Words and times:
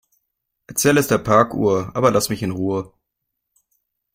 Erzähl 0.65 0.97
es 0.97 1.09
der 1.09 1.19
Parkuhr, 1.19 1.91
aber 1.93 2.09
lass 2.09 2.29
mich 2.29 2.41
in 2.41 2.49
Ruhe. 2.49 2.91